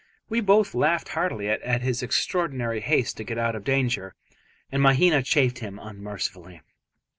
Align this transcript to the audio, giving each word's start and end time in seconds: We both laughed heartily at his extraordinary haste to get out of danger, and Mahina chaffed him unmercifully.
We 0.29 0.41
both 0.41 0.73
laughed 0.73 1.09
heartily 1.09 1.47
at 1.47 1.81
his 1.83 2.01
extraordinary 2.01 2.79
haste 2.81 3.17
to 3.17 3.23
get 3.23 3.37
out 3.37 3.55
of 3.55 3.63
danger, 3.63 4.15
and 4.71 4.81
Mahina 4.81 5.21
chaffed 5.21 5.59
him 5.59 5.77
unmercifully. 5.77 6.61